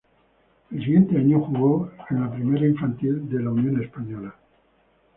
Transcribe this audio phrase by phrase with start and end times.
[0.71, 4.33] El siguiente año jugó en la primera infantil de Unión Española.